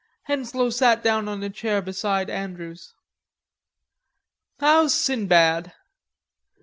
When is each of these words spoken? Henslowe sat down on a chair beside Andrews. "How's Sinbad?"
Henslowe 0.23 0.71
sat 0.71 1.03
down 1.03 1.27
on 1.27 1.43
a 1.43 1.49
chair 1.51 1.79
beside 1.79 2.27
Andrews. 2.27 2.95
"How's 4.59 4.95
Sinbad?" 4.95 5.73